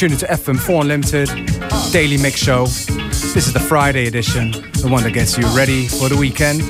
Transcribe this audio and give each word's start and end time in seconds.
You're 0.00 0.08
to 0.18 0.26
FM4 0.26 0.80
Unlimited, 0.80 1.28
Daily 1.92 2.16
Mix 2.16 2.40
Show. 2.40 2.64
This 2.66 3.46
is 3.46 3.52
the 3.52 3.60
Friday 3.60 4.08
edition, 4.08 4.50
the 4.50 4.88
one 4.90 5.04
that 5.04 5.12
gets 5.12 5.38
you 5.38 5.46
ready 5.56 5.86
for 5.86 6.08
the 6.08 6.16
weekend. 6.16 6.62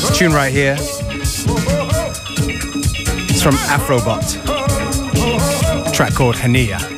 This 0.00 0.18
tune 0.18 0.32
right 0.32 0.50
here. 0.50 0.76
It's 3.28 3.42
from 3.42 3.56
Afrobot. 3.66 4.24
track 5.92 6.14
called 6.14 6.36
Hania. 6.36 6.93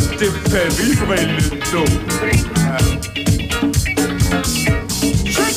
ça 0.00 0.08
te 0.08 0.24
fait 0.24 0.68
vivre 0.82 1.14
le 1.14 1.50
dos. 1.70 1.84
Plus 5.22 5.48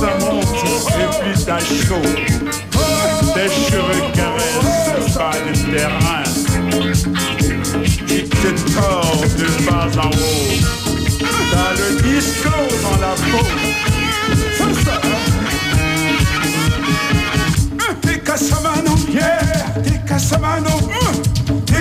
ça 0.00 0.10
monte 0.18 0.46
et 0.98 1.08
plus 1.22 1.86
chaud. 1.86 2.06
Tes 3.34 3.48
cheveux 3.48 4.02
caressent 4.14 5.14
pas 5.16 5.36
le 5.46 5.52
terrain. 5.76 6.24
Tu 8.08 8.24
te 8.24 8.50
tords 8.74 9.24
de 9.38 9.48
bas 9.64 9.88
en 10.02 10.08
haut. 10.08 10.54
T'as 11.52 11.72
le 11.74 11.88
disco 12.02 12.50
dans 12.82 12.98
la 13.00 13.14
peau. 13.14 13.81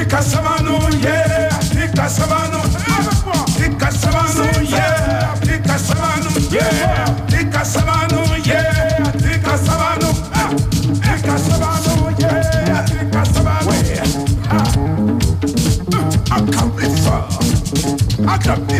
Tika 0.01 0.21
Savano, 0.23 0.79
yeah, 1.03 1.59
Tika 1.59 2.09
Savano, 2.09 2.61
Tika 3.55 3.91
Savano, 3.91 4.45
yeah, 4.67 5.35
Tika 5.41 5.77
Savano, 5.77 6.31
yeah, 6.51 7.05
Tika 7.27 7.63
Savano, 7.63 8.25
yeah, 8.43 9.11
Tika 9.11 9.57
Savano, 9.57 10.11
Tika 11.03 11.37
I 16.31 16.33
can't 16.49 16.75
be. 16.75 16.85
I 18.27 18.37
can't 18.39 18.67
be. 18.67 18.79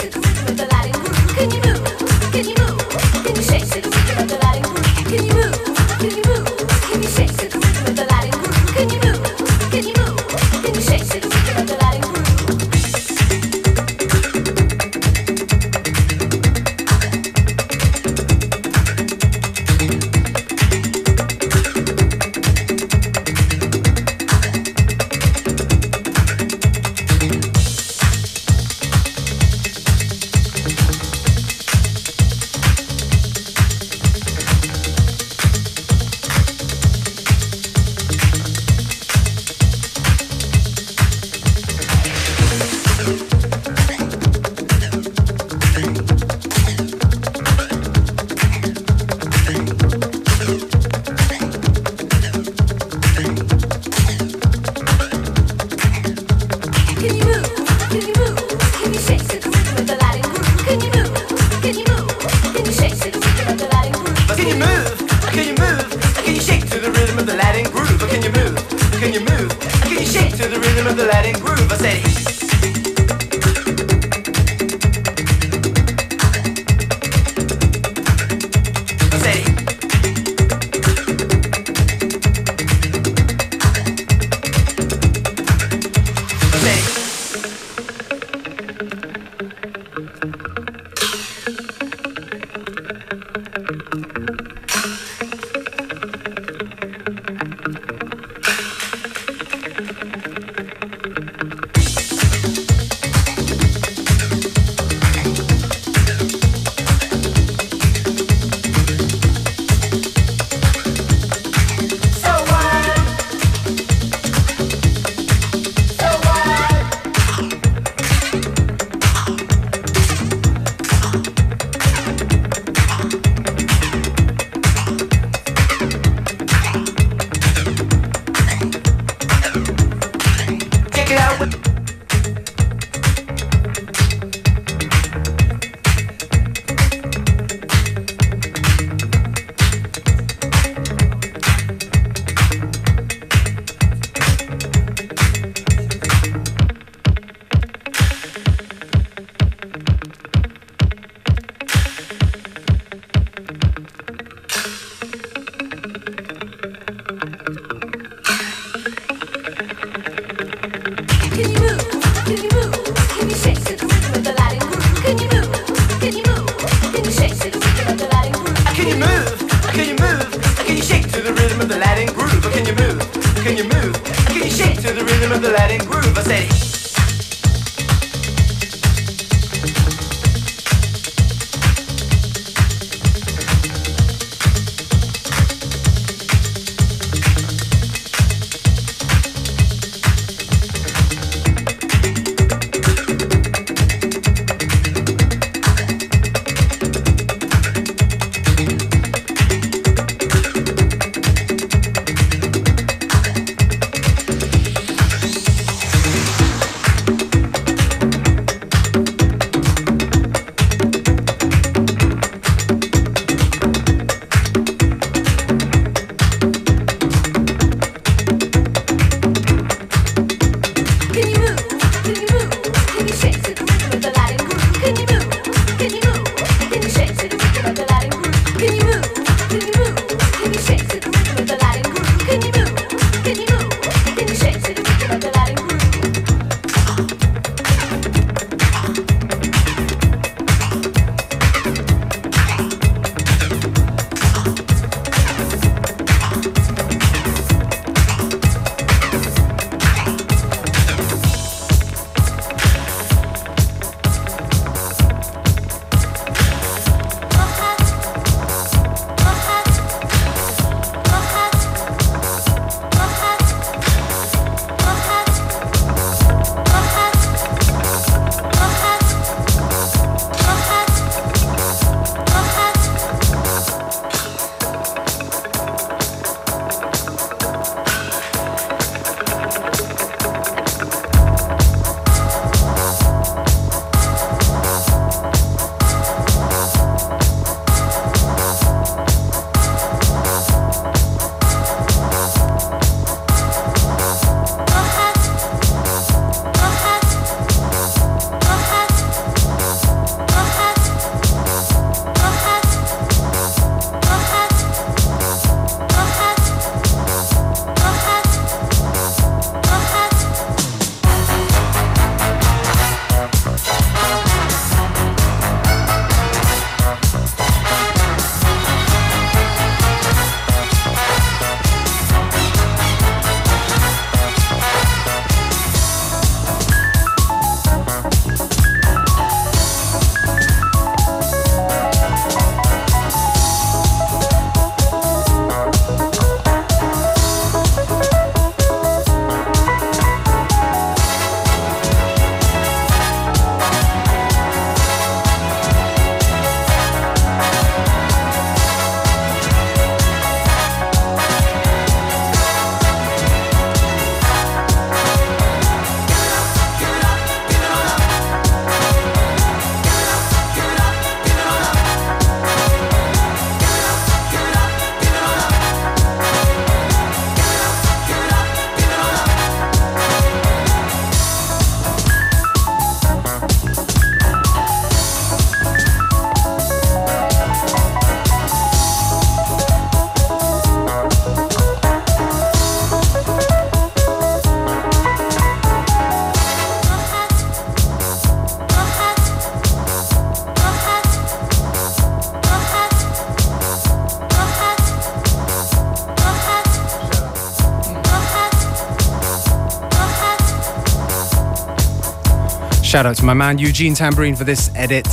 Shout 402.91 403.05
out 403.05 403.15
to 403.15 403.23
my 403.23 403.33
man 403.33 403.57
Eugene 403.57 403.93
Tambourine 403.93 404.35
for 404.35 404.43
this 404.43 404.69
edit. 404.75 405.07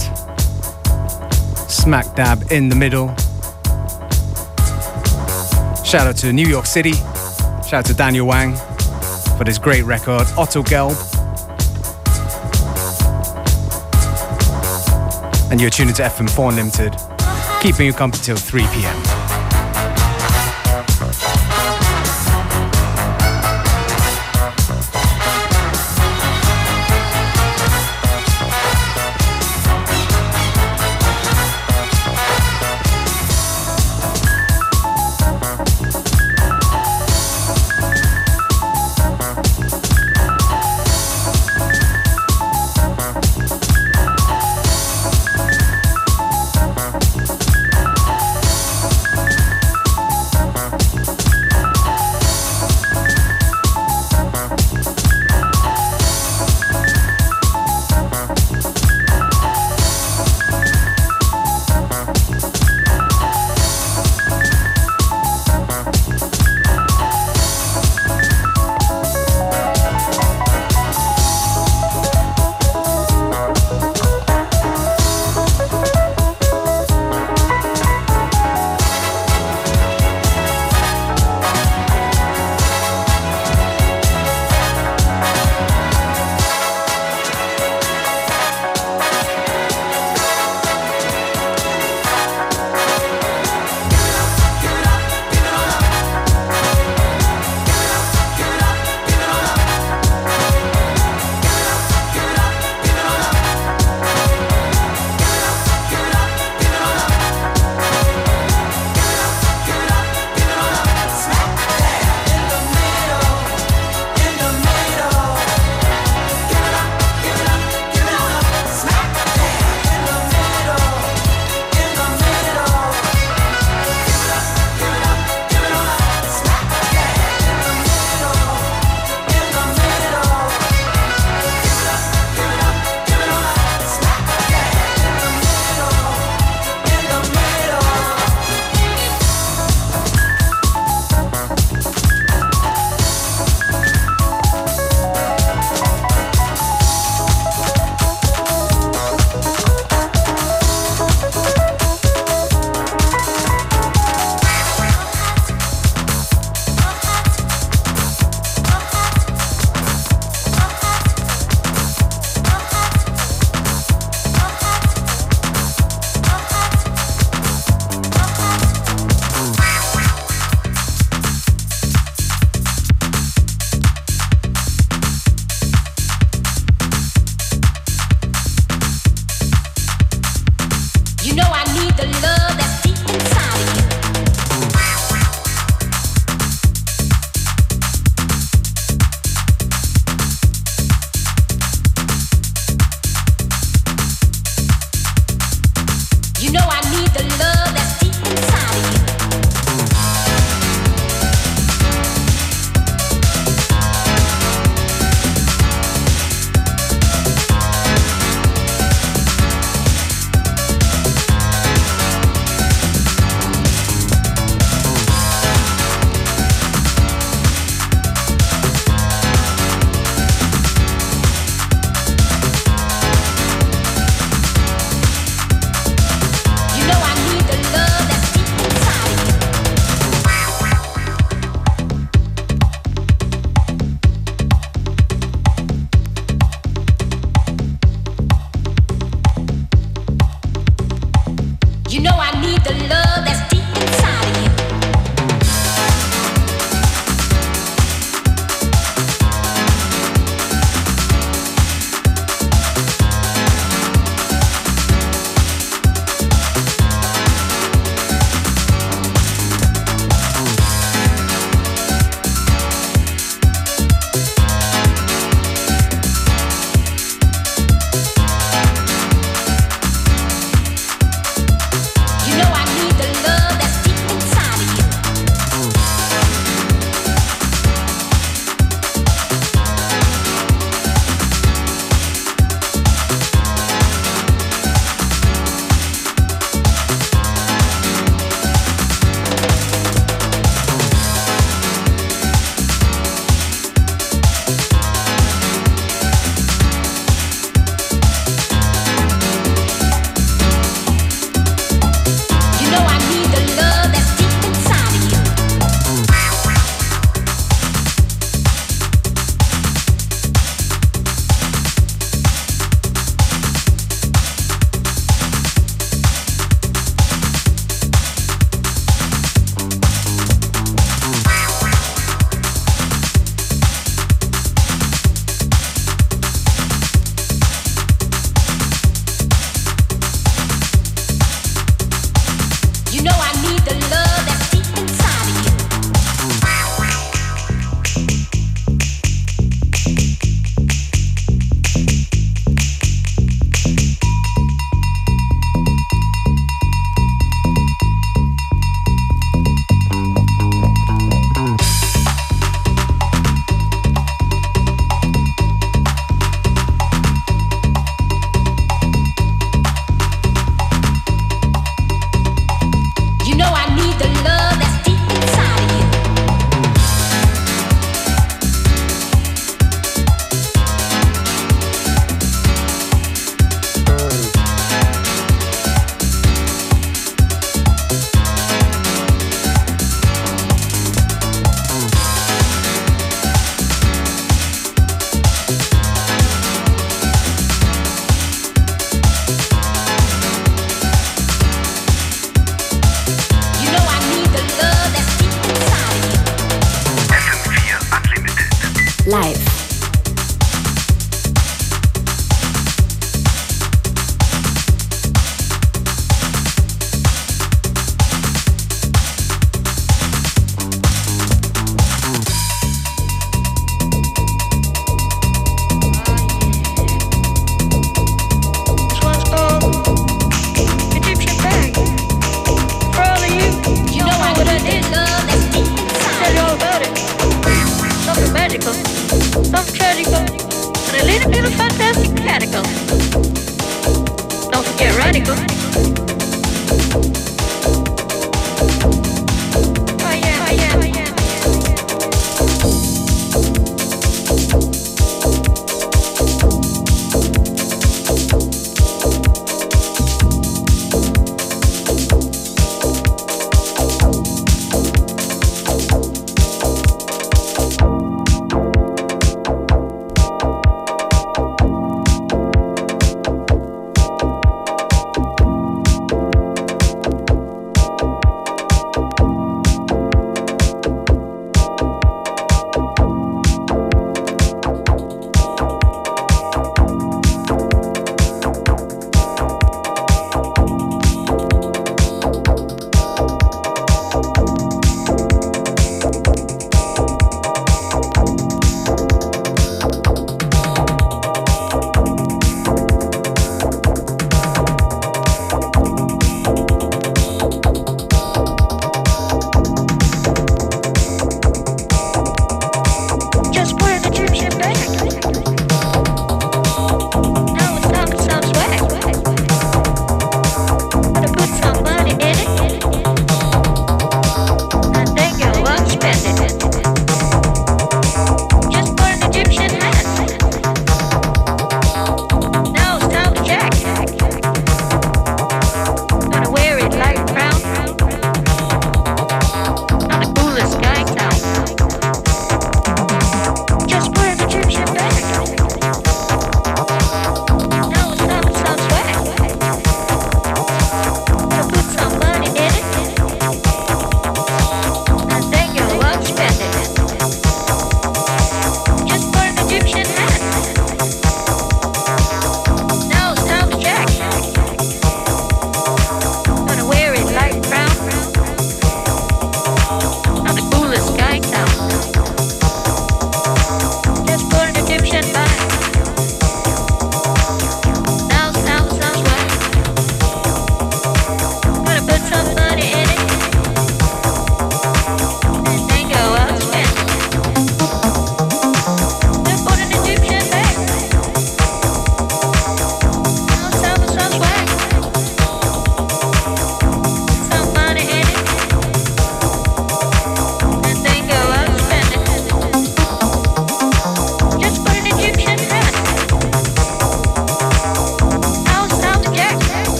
Smack 1.70 2.12
dab 2.16 2.50
in 2.50 2.68
the 2.68 2.74
middle. 2.74 3.14
Shout 5.84 6.08
out 6.08 6.16
to 6.16 6.32
New 6.32 6.48
York 6.48 6.66
City. 6.66 6.94
Shout 7.68 7.74
out 7.74 7.84
to 7.84 7.94
Daniel 7.94 8.26
Wang 8.26 8.56
for 9.36 9.44
this 9.44 9.58
great 9.58 9.84
record, 9.84 10.26
Otto 10.36 10.64
Gelb. 10.64 10.96
And 15.52 15.60
you're 15.60 15.70
tuning 15.70 15.94
to 15.94 16.02
FM4 16.02 16.56
Limited, 16.56 16.96
keeping 17.62 17.86
you 17.86 17.92
company 17.92 18.24
till 18.24 18.36
3 18.36 18.62
p.m. 18.72 19.07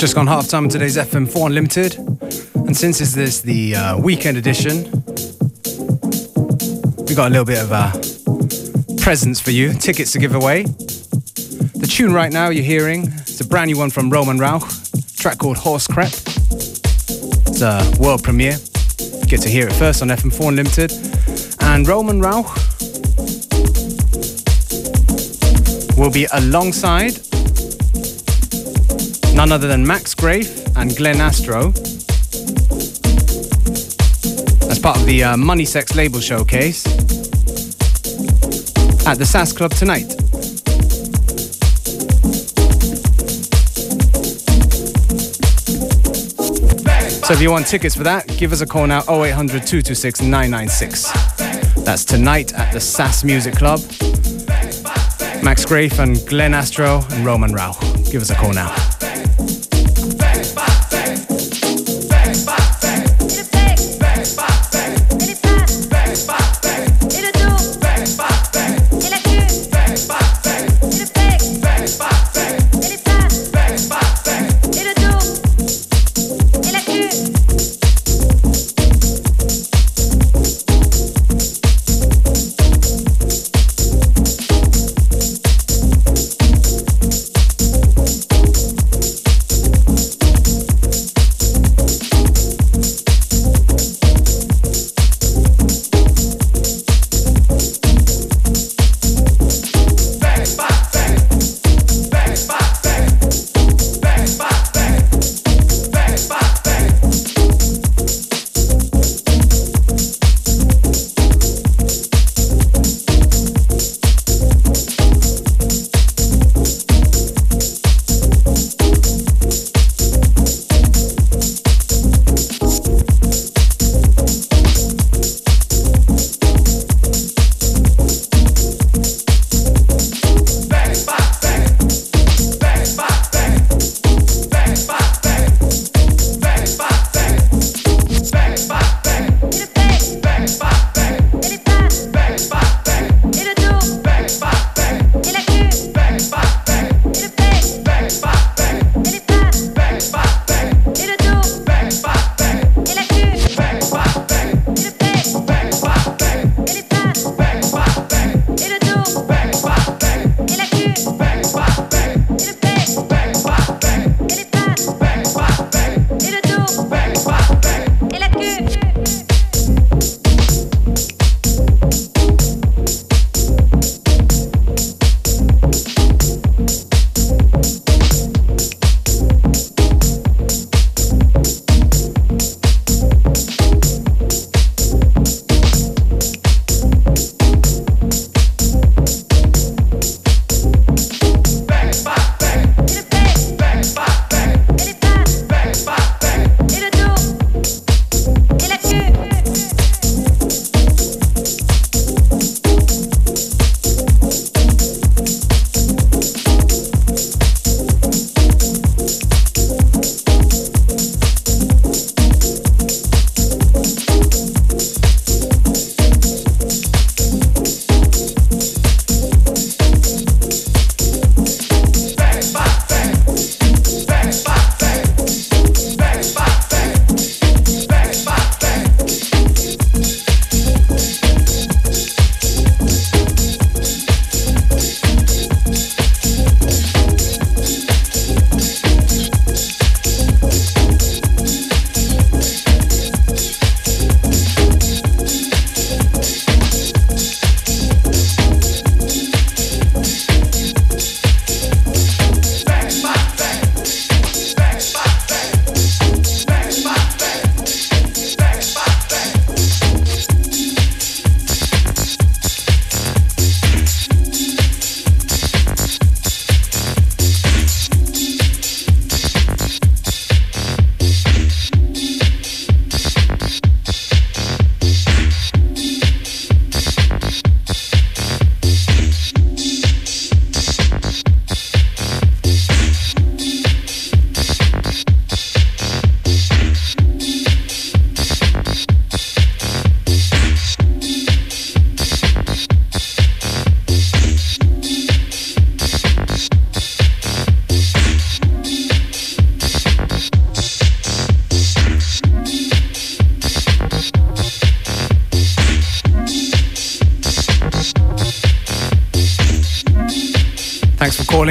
just 0.00 0.14
gone 0.14 0.26
half 0.26 0.48
time 0.48 0.64
on 0.64 0.70
today's 0.70 0.96
FM4 0.96 1.48
Unlimited. 1.48 1.98
And 2.54 2.74
since 2.74 3.02
it's 3.02 3.14
this 3.14 3.42
the 3.42 3.76
uh, 3.76 3.98
weekend 3.98 4.38
edition, 4.38 4.84
we 7.06 7.14
got 7.14 7.26
a 7.26 7.28
little 7.28 7.44
bit 7.44 7.58
of 7.58 7.70
uh, 7.70 7.92
presents 9.02 9.40
for 9.40 9.50
you, 9.50 9.74
tickets 9.74 10.12
to 10.12 10.18
give 10.18 10.34
away. 10.34 10.62
The 10.62 11.86
tune 11.86 12.14
right 12.14 12.32
now 12.32 12.48
you're 12.48 12.64
hearing 12.64 13.08
is 13.08 13.42
a 13.42 13.46
brand 13.46 13.70
new 13.70 13.76
one 13.76 13.90
from 13.90 14.08
Roman 14.08 14.38
Rauch, 14.38 14.64
track 15.18 15.36
called 15.36 15.58
Horse 15.58 15.86
Crep. 15.86 16.08
It's 16.08 17.60
a 17.60 17.84
world 18.00 18.22
premiere. 18.22 18.56
Get 19.26 19.42
to 19.42 19.50
hear 19.50 19.68
it 19.68 19.74
first 19.74 20.00
on 20.00 20.08
FM4 20.08 20.48
Unlimited. 20.48 20.92
And 21.60 21.86
Roman 21.86 22.22
Rauch 22.22 22.48
will 25.98 26.10
be 26.10 26.26
alongside 26.32 27.20
none 29.40 29.52
other 29.52 29.68
than 29.68 29.86
Max 29.86 30.14
Graef 30.14 30.70
and 30.76 30.94
Glenn 30.94 31.18
Astro 31.18 31.68
as 34.70 34.78
part 34.78 34.98
of 34.98 35.06
the 35.06 35.24
uh, 35.24 35.34
Money 35.38 35.64
Sex 35.64 35.96
label 35.96 36.20
showcase 36.20 36.84
at 39.06 39.14
the 39.14 39.24
SASS 39.24 39.54
Club 39.54 39.70
tonight. 39.70 40.10
So 47.24 47.32
if 47.32 47.40
you 47.40 47.50
want 47.50 47.66
tickets 47.66 47.96
for 47.96 48.02
that, 48.02 48.28
give 48.36 48.52
us 48.52 48.60
a 48.60 48.66
call 48.66 48.86
now 48.86 49.00
0800 49.08 49.66
226 49.66 50.20
996. 50.20 51.12
That's 51.82 52.04
tonight 52.04 52.52
at 52.52 52.74
the 52.74 52.80
SASS 52.80 53.24
Music 53.24 53.54
Club. 53.54 53.80
Max 55.42 55.64
Graef 55.64 55.98
and 55.98 56.22
Glenn 56.28 56.52
Astro 56.52 57.02
and 57.12 57.24
Roman 57.24 57.54
Rauch. 57.54 57.80
Give 58.12 58.20
us 58.20 58.28
a 58.28 58.34
call 58.34 58.52
now. 58.52 58.89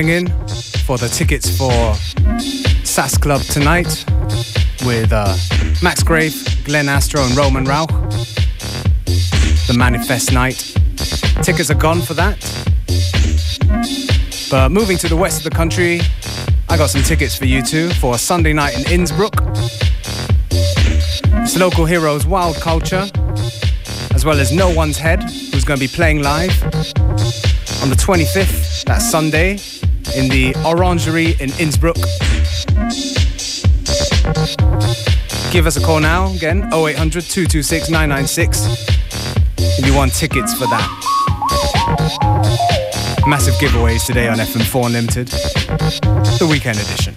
In 0.10 0.28
for 0.86 0.98
the 0.98 1.08
tickets 1.08 1.56
for 1.56 1.94
SASS 2.84 3.16
Club 3.16 3.42
tonight 3.42 4.04
with 4.84 5.14
uh, 5.14 5.38
Max 5.84 6.02
Graef, 6.02 6.66
Glenn 6.66 6.90
Astro, 6.90 7.22
and 7.22 7.38
Roman 7.38 7.64
Rauch. 7.64 7.92
The 9.68 9.76
Manifest 9.78 10.34
Night. 10.34 10.74
Tickets 11.44 11.70
are 11.70 11.76
gone 11.76 12.02
for 12.02 12.16
that. 12.16 12.40
But 14.50 14.72
moving 14.72 14.98
to 14.98 15.08
the 15.08 15.16
west 15.16 15.46
of 15.46 15.52
the 15.52 15.56
country, 15.56 16.02
I 16.70 16.76
got 16.76 16.90
some 16.90 17.04
tickets 17.04 17.36
for 17.36 17.46
you 17.46 17.62
too 17.62 17.92
for 17.92 18.16
a 18.16 18.18
Sunday 18.18 18.54
night 18.54 18.80
in 18.80 18.92
Innsbruck. 18.92 19.36
It's 20.50 21.56
local 21.56 21.86
heroes 21.86 22.26
Wild 22.26 22.56
Culture, 22.56 23.08
as 24.16 24.26
well 24.26 24.40
as 24.40 24.52
No 24.52 24.74
One's 24.74 24.98
Head, 24.98 25.22
who's 25.22 25.64
going 25.64 25.80
to 25.80 25.88
be 25.88 25.94
playing 25.94 26.24
live 26.24 26.64
on 27.84 27.90
the 27.90 27.96
25th, 27.96 28.86
that 28.86 29.04
Sunday, 29.04 29.58
in 30.16 30.30
the 30.30 30.54
Orangery 30.66 31.36
in 31.40 31.52
Innsbruck. 31.60 31.96
Give 35.52 35.66
us 35.66 35.78
a 35.78 35.82
call 35.82 36.00
now, 36.00 36.32
again, 36.34 36.70
0800 36.74 37.24
226 37.24 37.90
996, 37.90 38.88
if 39.58 39.86
you 39.86 39.94
want 39.96 40.14
tickets 40.14 40.54
for 40.54 40.66
that. 40.68 40.88
Massive 43.28 43.56
giveaways 43.56 44.06
today 44.06 44.28
on 44.28 44.38
FM4 44.38 44.86
Unlimited, 44.88 45.28
the 45.28 46.48
weekend 46.50 46.78
edition. 46.78 47.14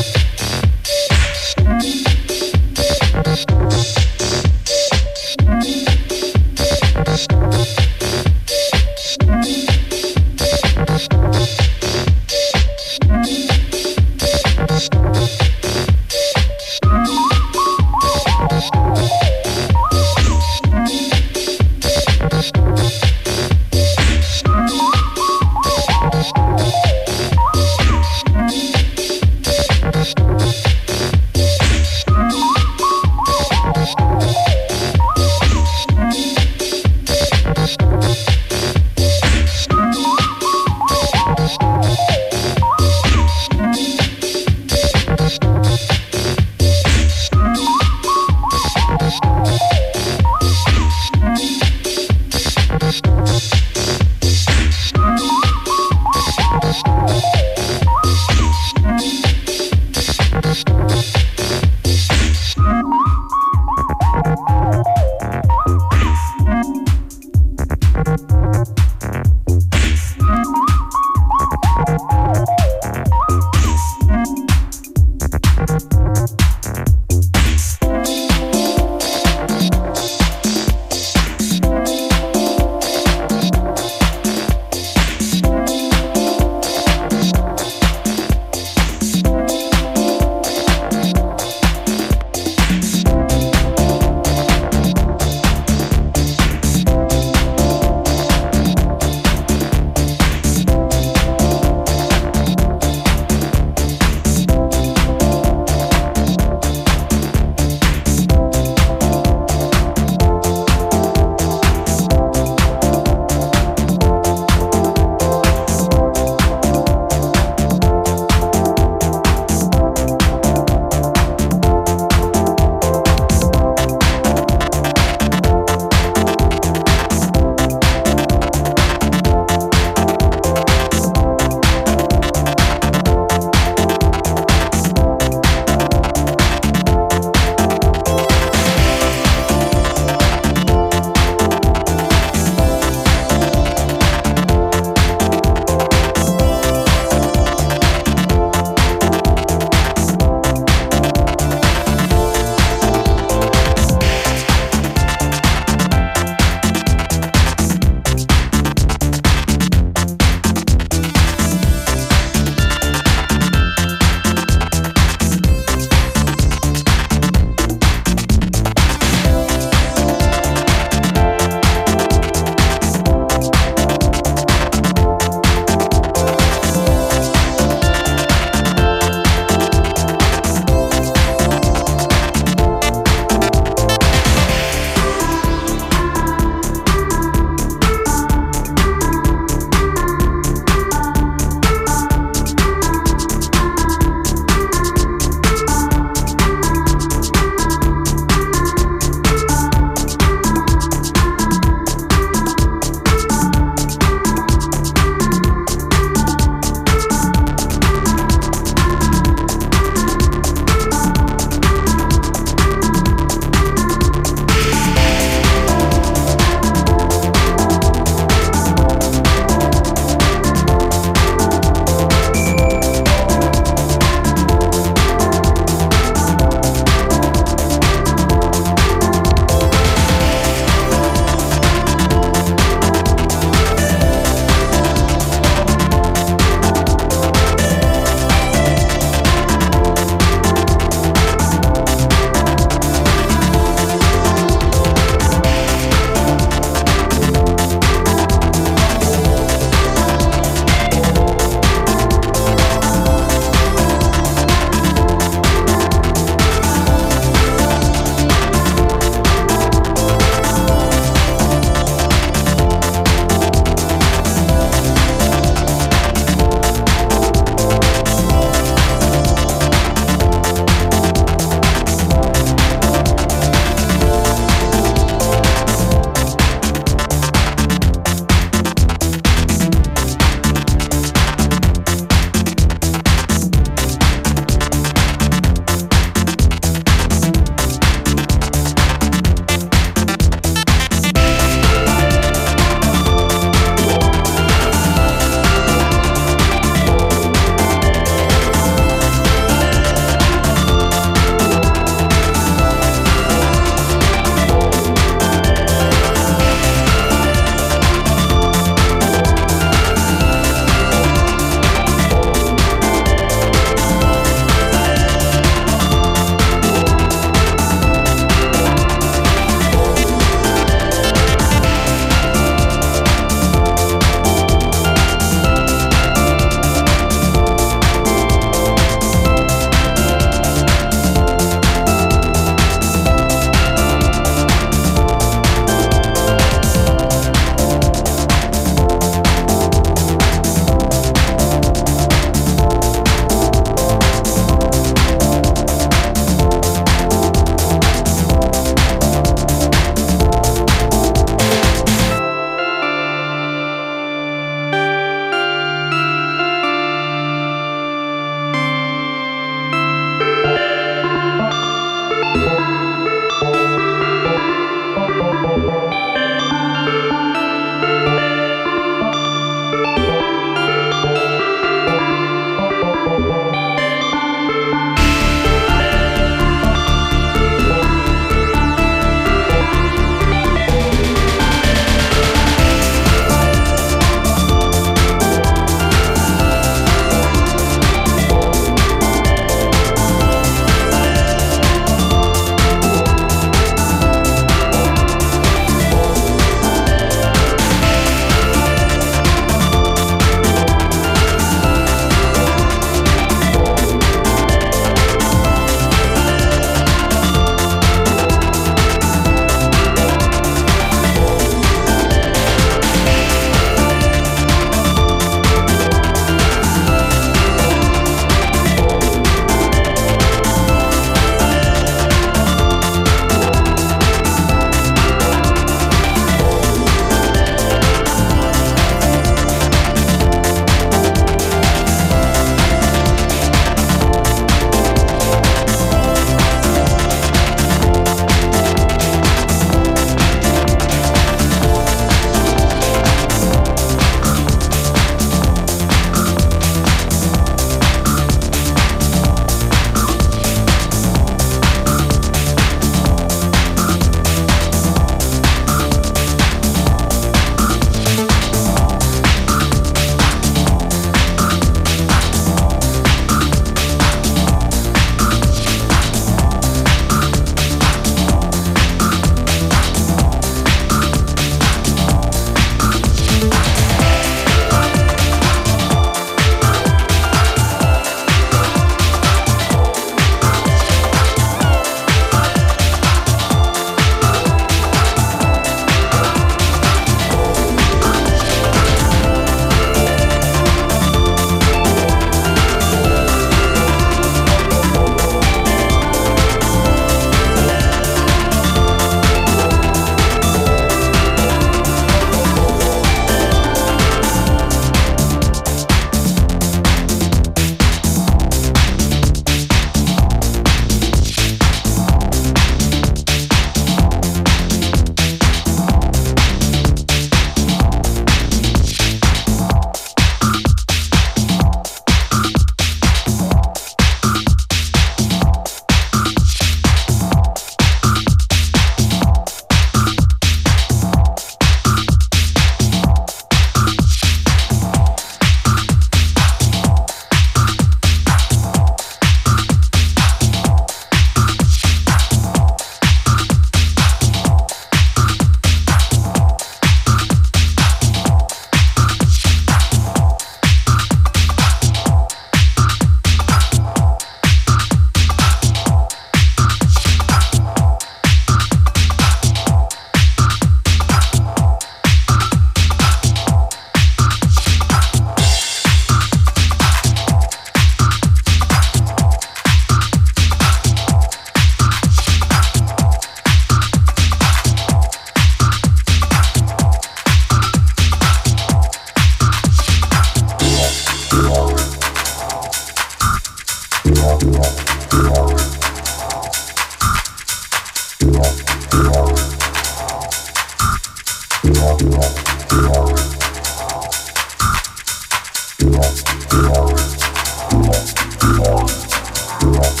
you. 599.63 600.00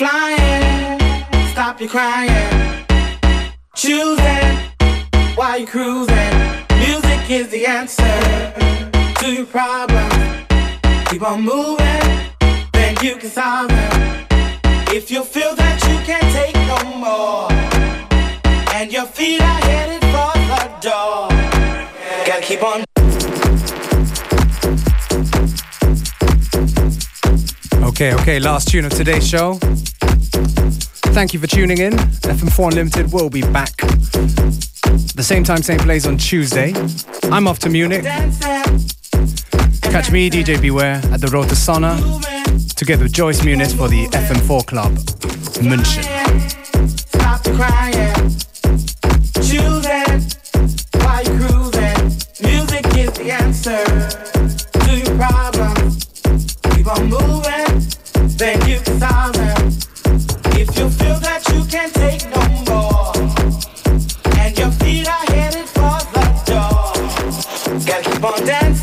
Flying, 0.00 0.98
stop 1.50 1.78
your 1.78 1.90
crying. 1.90 2.86
Choosing, 3.74 4.56
why 5.34 5.56
you 5.56 5.66
cruising. 5.66 6.36
Music 6.78 7.30
is 7.30 7.48
the 7.50 7.66
answer 7.66 8.18
to 9.20 9.30
your 9.30 9.44
problem. 9.44 10.08
Keep 11.10 11.20
on 11.20 11.42
moving, 11.42 12.00
then 12.72 12.96
you 13.02 13.16
can 13.16 13.28
solve 13.28 13.68
them. 13.68 14.26
If 14.88 15.10
you 15.10 15.22
feel 15.22 15.54
that 15.56 15.78
you 15.86 15.96
can't 16.08 16.32
take 16.32 16.56
no 16.72 16.96
more, 16.96 17.52
and 18.72 18.90
your 18.90 19.04
feet 19.04 19.42
are 19.42 19.60
headed 19.68 20.00
for 20.14 20.32
the 20.50 20.80
door, 20.80 21.28
gotta 22.24 22.40
keep 22.40 22.62
on. 22.62 22.89
Okay, 28.00 28.14
okay, 28.14 28.38
last 28.40 28.68
tune 28.68 28.86
of 28.86 28.92
today's 28.92 29.28
show. 29.28 29.58
Thank 31.12 31.34
you 31.34 31.38
for 31.38 31.46
tuning 31.46 31.76
in. 31.76 31.92
FM4 31.92 32.68
Unlimited 32.70 33.12
will 33.12 33.28
be 33.28 33.42
back 33.42 33.76
the 35.14 35.22
same 35.22 35.44
time, 35.44 35.62
same 35.62 35.80
place 35.80 36.06
on 36.06 36.16
Tuesday. 36.16 36.72
I'm 37.24 37.46
off 37.46 37.58
to 37.58 37.68
Munich. 37.68 38.04
Catch 39.82 40.10
me, 40.12 40.30
DJ 40.30 40.58
Beware, 40.62 41.02
at 41.12 41.20
the 41.20 41.28
Road 41.30 41.50
to 41.50 41.54
Sauna, 41.54 41.94
together 42.74 43.02
with 43.02 43.12
Joyce 43.12 43.42
Muniz 43.42 43.76
for 43.76 43.88
the 43.88 44.06
FM4 44.06 44.66
Club, 44.66 44.92
München. 45.60 46.04
Stop 46.88 47.44
crying. 47.54 48.30
Choose 49.44 49.84
it. 49.84 50.36
Why 50.94 51.20
you 51.20 51.36
cruising? 51.36 52.48
Music 52.48 52.86
is 52.96 53.12
the 53.18 53.30
answer. 53.30 53.99
abundance. 68.22 68.79